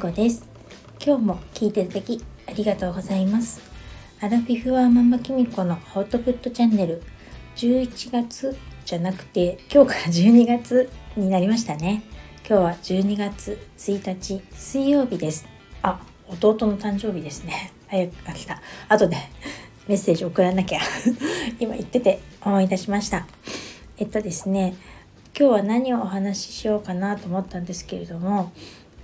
[0.00, 0.48] こです。
[1.04, 3.60] 今日も聞いていただきありがとうございます。
[4.18, 7.02] アラフィフはママキミコのアウトプットチャンネル
[7.56, 8.56] 11月
[8.86, 10.88] じゃなくて今日から12月
[11.18, 12.02] になりましたね。
[12.48, 15.46] 今日は12月1日水曜日です。
[15.82, 17.70] あ弟の誕生日ですね。
[17.88, 18.62] 早く来た。
[18.88, 19.18] 後で
[19.86, 20.80] メッセージ送らなきゃ。
[21.60, 23.26] 今言ってて思い出しました。
[23.98, 24.76] えっとですね
[25.38, 28.50] 今日は何をお話ししようかなと思ったんですけれども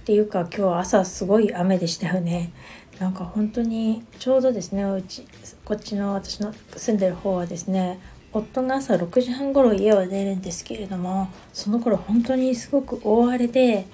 [0.07, 2.53] っていうか今日朝すごい雨でしたよね
[3.01, 5.27] なんか本当にちょうどですねうち
[5.65, 7.99] こっちの私の住んでる方はですね
[8.33, 13.85] 夫が朝6時半頃家を出るんですけれどもその頃本当にすごく大荒れで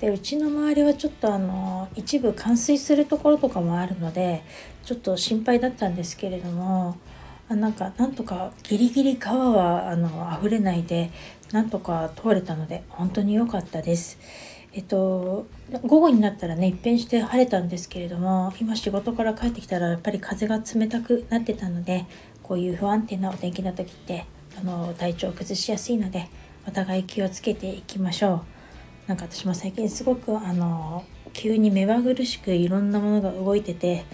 [0.00, 4.44] でうちの周りはちょっとあの一部冠水するところとかもあるので
[4.84, 6.96] ちょっと心配だったんですけれども
[7.48, 11.10] あなんかなんとかギリギリ川はあの溢れないで
[11.50, 14.20] なんとか通れたので本当に良かったです。
[14.78, 15.48] えっと、
[15.82, 22.06] 午後になったらね一変して晴れたんですけれども今仕事から帰ってきたらやっぱり風が冷たくなってたので
[22.44, 24.24] こういう不安定なお天気の時って
[24.56, 26.28] あの体調を崩しやすいので
[26.64, 28.44] お互い気をつけていきましょ
[29.06, 29.08] う。
[29.08, 34.04] なんか私も最近すごくあの急に目まぐるしくいろんなものが動いてて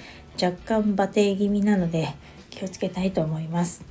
[0.43, 2.09] 若干バテ気味なので
[2.49, 3.85] 気をつけたいと思います。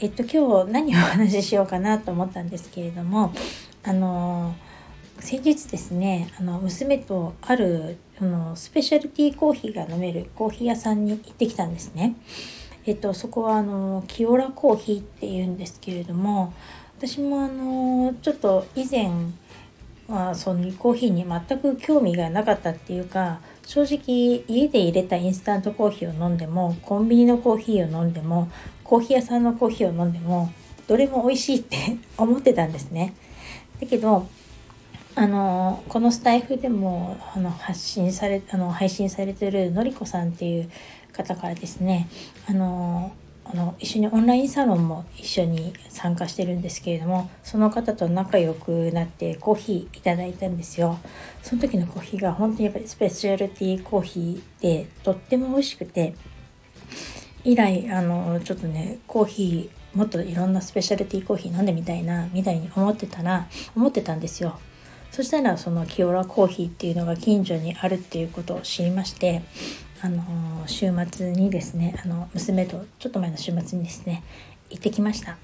[0.00, 3.32] えっと今日何をお話ししようかなと思ったんですけれども
[3.84, 4.56] あの
[5.20, 12.16] 先日ですねあの娘とあるあのスペシャルティーコーヒーが飲めるコーヒー屋さんに行ってきたんですね。
[12.86, 16.54] えっとそこはあのキオラコーヒーっていうんですけれども
[16.98, 19.10] 私もあのちょっと以前
[20.08, 28.50] はそのコーヒーに全く興味がなかったっていうか正直家で入れたインスタントコーヒーを飲んでもコンビニのコーヒーを飲んでも
[28.82, 30.50] コーヒー屋さんのコーヒーを飲んでも
[30.88, 31.76] どれも美味しいって
[32.16, 33.14] 思ってたんですね。
[33.80, 34.26] だけど
[35.20, 40.70] あのこのスタイフでもあの発信されあの配信されてるのりこさんっていう
[41.12, 42.08] 方からですね
[42.48, 43.12] あの
[43.44, 50.98] あの一緒にオンラインサロンも一緒に参加してるんですけれどもその方と仲良くなってコーヒーいただいたんですよ。
[51.42, 56.14] その時のコーヒーが本当にやっぱりスペシャルティーコーヒーでとっても美味しくて
[57.44, 64.58] 以来あのちょっとねコーヒーもっといろんなスペシャルティーコーヒー飲んでみたいなみたいに思ってたら思ってたんですよ。
[65.10, 69.42] そしたらそのキオラコーヒーっていうのが近所にあるっていうことを知りまして
[70.02, 70.22] あの
[70.66, 74.22] 週末にですねあの娘とちょっと前の週末にですね
[74.70, 75.36] 行ってきました。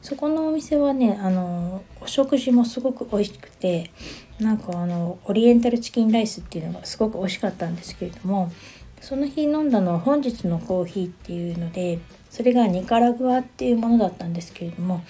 [0.00, 3.90] そこのお店はねあのお食事もすごく美味しくて
[4.38, 8.52] なんかあのオリエンタルチキンライスっていうのがすごく美味しかったんですけれども
[9.00, 11.98] その日飲んだのは本日のコーヒーっていうので
[12.30, 15.02] それがニカラグアっていうものだったんですけれども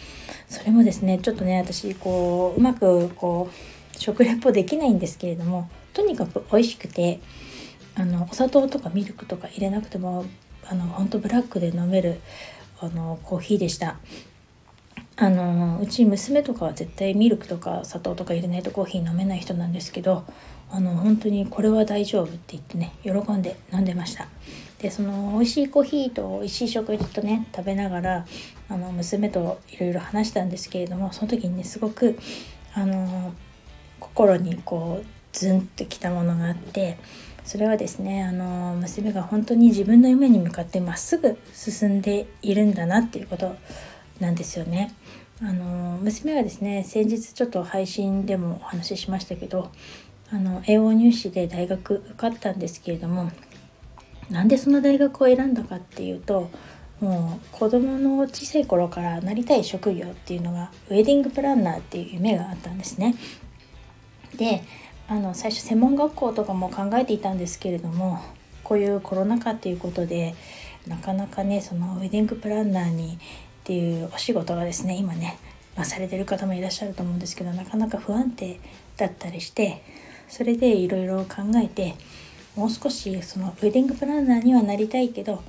[0.49, 7.21] それもですねちょっとね私こううまくこう食レポできないんですけれどもとにかく美味しくて
[7.95, 10.25] あのお砂糖とかミルクとか入れなくても
[10.65, 12.21] あの本当ブラックで飲める
[12.81, 13.97] あのコーヒーでした。
[15.21, 20.25] あのうち娘とかは絶対ミルクとか砂糖とか入れないとコーヒー飲めない人なんですけど
[20.71, 24.29] あの本当にこれは大丈夫って言ってね喜んで飲んでました。
[24.79, 28.27] でその美味しいコーヒーと美味しい食事とね食べながら
[28.69, 32.17] あの娘といろいろ話したんですけれどもその時にねすごく
[32.75, 33.35] あの
[34.01, 36.99] 心にこうズンってきたものがあって
[37.45, 43.57] それはですねあの娘が本当に自分の夢に向かってまっすぐ進んでいるんだなっていうこと
[44.21, 44.95] なんですよね。
[45.41, 49.71] あの娘はですね先日ちょっと配信でもお話ししましたけど
[50.31, 53.31] あの英語入試で大学受かったんですけれども
[54.31, 56.51] なんでその大学を選んだかっていうと
[57.01, 63.15] もう子供の小さい頃からなりたい職業っていうのがウェディングプランナーっていう夢があったんですね。
[64.37, 64.63] で
[65.09, 68.21] あの最初専門学校とかも考えていたんですけれども
[68.63, 70.35] こういうコロナ禍っていうことで
[70.87, 73.19] なかなかねそのウェディングプランナーにっ
[73.65, 75.39] ていうお仕事がですね今ね、
[75.77, 78.61] まあ、されてる方もいらっしゃると思うんですけどなかなか不安定
[78.97, 79.83] だったりして
[80.29, 81.95] それでいろいろ考えて
[82.55, 85.43] もう少しそのウェディングプランナーにはなりたいけど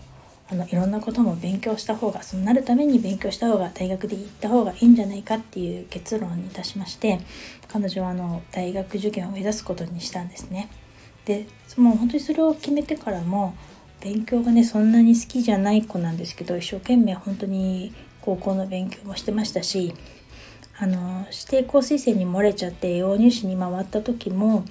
[0.52, 7.20] あのいろんなことも勉強した方がそうなるために勉強した方が大学で行った方がいいんじゃないかっていう結論に達しまして
[7.68, 10.70] 彼女はあの大学受験を目指すことにしたんですね。
[11.26, 11.46] で
[11.78, 13.54] もう本当にそれを決めてからも
[14.02, 19.94] 勉強がねそんなに好きじゃない子なんですけど一生懸命本当に高校の勉強もしてましたし
[20.80, 24.66] あの指定校推薦に漏れちゃって栄養入試に回った時も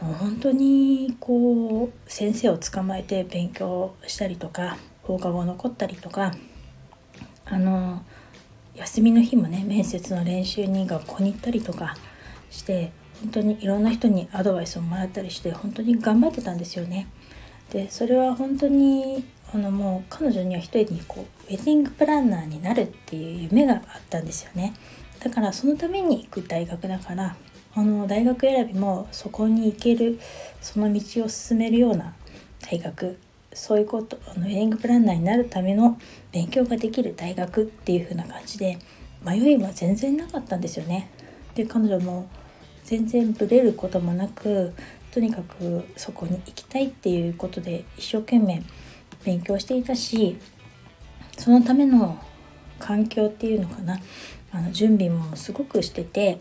[0.00, 6.32] 本当にこう先生を捕まえて勉強したりとか放課後残ったりとか
[7.44, 8.02] あの
[8.74, 11.96] 休みの日もね面接の練習に学校に行ったりとか
[12.50, 12.92] して
[13.22, 17.08] 本当にいろんな人にアドバイスをもらったりして本当に頑張ってたんですよね。
[17.70, 24.74] でそれは本当にあのもう彼女には一人にこうウェディングプランナーになるっていう夢があったんですよね。
[25.20, 27.36] だからそのために行く大学だから
[27.78, 30.18] あの大学選びもそこに行ける
[30.60, 32.12] その道を進めるような
[32.68, 33.16] 大学
[33.52, 35.96] そういうことあのウェディングプランナーになるための
[36.32, 38.80] 勉強ができる大学っていう風な感じで
[39.24, 41.08] 迷いは全然なかったんですよね。
[41.54, 42.28] で彼女も
[42.82, 44.74] 全然ブレることもなく
[45.12, 48.60] とにかくそこに行きたいっていうことで一生懸命
[49.24, 50.36] 勉強していたし
[51.36, 52.20] そのための
[52.80, 54.00] 環境っていうのかな
[54.50, 56.40] あの準備もすごくしてて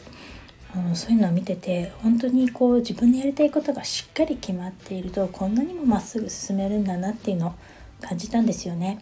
[0.74, 7.54] あのそういうのを見てて本当にこう自分のやりたいことがしっかり決まっているとこんなにもまっすぐ進めるんだなっていうのを
[8.02, 9.00] 感じたんですよね。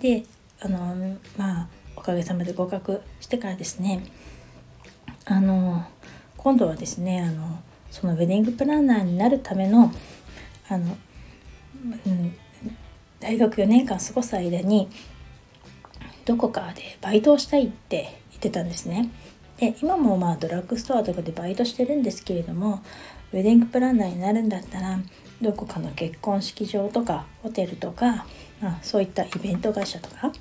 [0.00, 0.24] で
[0.60, 4.04] あのまあおかげさまで合格してからですね
[5.24, 5.84] あの
[6.36, 7.60] 今度はですねあの
[7.90, 9.92] そのウェディングプランナーになるための
[10.68, 10.96] あの、
[12.06, 12.36] うん、
[13.20, 14.88] 大学4年間過ごす間に
[16.24, 19.10] どこかでバイトをしたいって言ってたんですね。
[19.58, 22.82] で今もまあドラッグストアとかでバイトしてるんですけれども
[23.32, 24.98] ウェディングプランナーになるんだったら
[25.40, 28.26] どこかの結婚式場とかホテルとか、
[28.60, 30.32] まあ、そういったイベント会社とか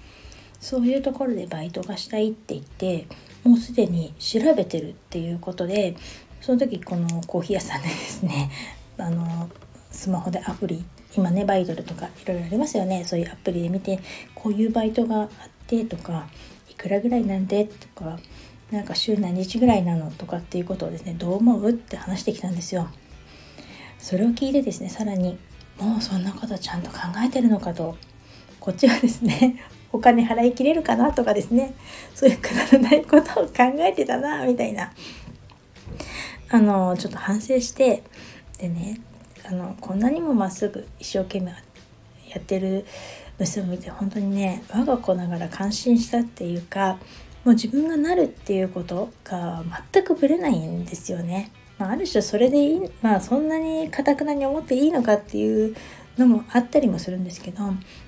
[0.59, 3.07] そういうところでバイトがしたいって言って
[3.43, 5.95] もうすでに調べてるっていうことで
[6.41, 8.49] その時このコーヒー屋さんでですね
[8.97, 9.49] あの
[9.91, 10.85] スマホでアプリ
[11.15, 13.03] 今ねバイドルとかいろいろありますよね。
[13.05, 13.99] そういうアプリで見て
[14.33, 15.29] こういうバイトがあっ
[15.67, 16.27] てとか
[16.69, 18.19] いくらぐらいなんでとか
[18.71, 22.89] なんか週何日ぐらいなのとかっていうことをですねどう思うって話してきたんですよ。
[23.99, 25.37] それを聞いてですねさらに
[25.79, 27.97] もうそんなことちゃんと考えてるのかと。
[28.59, 29.61] こっちはですね
[29.93, 31.75] お金払いきれるかなとかですね。
[32.15, 34.91] そういうくだらないことを考えてたなみたいな。
[36.49, 38.03] あのちょっと反省して
[38.57, 39.01] でね
[39.47, 41.57] あのこんなにもまっすぐ一生懸命や
[42.39, 42.85] ってる
[43.37, 46.97] 娘を見て本当にね我が子ながら感心したっていうか
[47.45, 49.63] もう自分がなるっていうことが
[49.93, 51.51] 全くぶれないんですよね。
[51.77, 55.75] まあ、ある種それでいい、まあそんなにかたくなに思っていいのかっていう
[56.17, 57.63] のもあったりもするんですけど、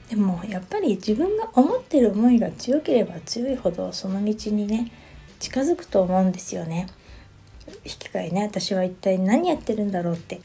[0.10, 4.92] でもやっぱり自分が思ってる思いが強ければ強いほどその道にね、
[5.40, 6.88] 近づくと思うんですよね。
[7.86, 10.42] 引き換えね、私は一体何やってるんだろうって、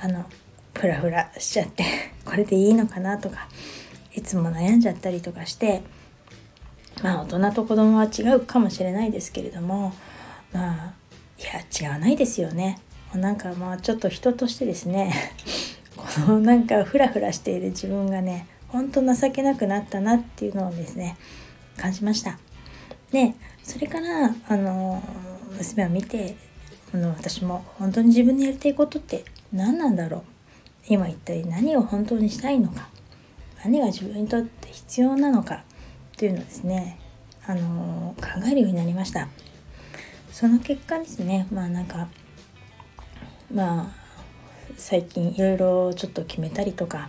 [0.00, 0.24] あの、
[0.74, 1.84] フラフラしちゃって、
[2.24, 3.48] これでいいのかなとか、
[4.14, 5.82] いつも悩んじゃったりとかして、
[7.04, 9.92] まあ大人と子供は違うかもしれないですけれども
[10.54, 10.94] まあ
[11.38, 12.80] いや違わないですよね。
[13.14, 15.12] なんかまあちょっと人としてですね
[15.94, 21.18] このなんかフラフラしている自分がねほんと情けなくなったなっていうのをですね
[21.76, 22.38] 感じました。
[23.12, 25.02] でそれからあの
[25.58, 26.36] 娘を見て
[26.94, 30.22] あの私も本当に自分のやりたいことって何なんだろう。
[30.88, 32.88] 今一体何を本当にしたいのか。
[33.62, 35.64] 何が自分にとって必要なのか。
[36.14, 36.98] っていうのをですね
[37.46, 39.28] あの考えるようになりました
[40.30, 42.08] その結果ですねまあなんか
[43.52, 44.04] まあ
[44.76, 47.08] 最近いろいろちょっと決めたりとか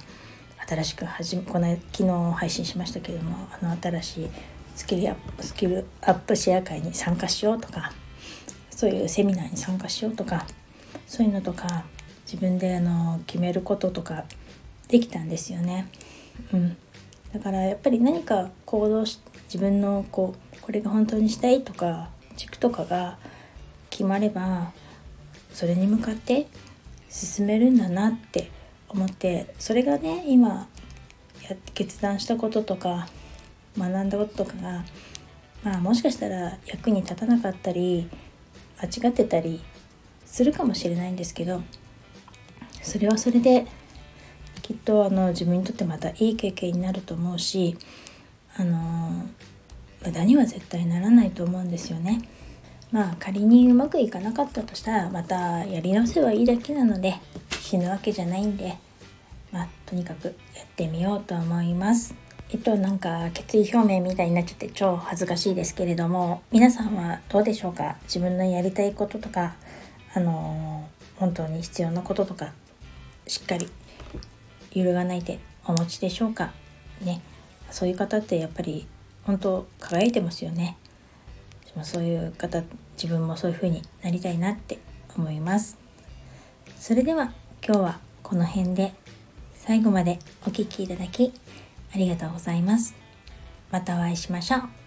[0.67, 4.29] 新しく始めこの昨日配信しましたけどもあの新しい
[4.75, 7.91] スキルアップスキルアップシェア会に参加しようとか
[8.71, 10.45] そういうセミナーに参加しようとか
[11.07, 11.85] そういうのとか
[12.25, 14.25] 自分であの決めることとか
[14.87, 15.87] できたんですよね。
[16.53, 16.77] うん、
[17.35, 23.17] だからやっぱり何か行動し自分のこうこれが本当にしたいとか軸とかが
[23.89, 24.71] 決まれば
[25.51, 26.47] それに向かって
[27.09, 28.49] 進めるんだなって
[28.87, 30.69] 思ってそれがね今
[31.41, 33.09] や決断したこととか
[33.77, 34.85] 学んだこととかが
[35.61, 38.09] まあもしかしたら役に立たなかったり
[38.81, 39.61] 間違ってたり
[40.25, 41.61] するかもしれないんですけど
[42.81, 43.67] それはそれで
[44.65, 47.77] きっとあの自分にとってまたいい経験になると思うし
[48.57, 49.27] あの
[50.03, 52.27] 無駄には絶対ならないと思うんですよね。
[52.91, 57.13] まあ仮にうまくいかなかったとしたらまたやり直せばいいだけなので
[57.51, 58.75] 死ぬわけじゃないんで、
[59.51, 62.15] まあ、とにかくやってみようと思います。
[62.49, 67.97] えっとなんか決意表明みたいになっちゃって超恥ずかしいですけれども皆さんはどうでしょうか？
[68.05, 69.55] 自分のやりたいこととか
[70.15, 72.51] あの本当に必要なこととか
[73.27, 73.67] しっかり
[74.75, 76.51] 揺るがないでお持ちでしょうか？
[77.01, 77.21] ね。
[77.71, 78.85] そういう方ってやっぱり
[79.23, 80.77] 本当輝いてますよね。
[81.81, 82.61] そういう方
[82.95, 84.77] 自分もそういう風になりたいなって
[85.17, 85.77] 思います。
[86.79, 87.33] それでは
[87.65, 88.93] 今日はこの辺で
[89.55, 91.33] 最後までお聴きいただき
[91.93, 92.95] ありがとうございます。
[93.71, 94.84] またお会いしましょう。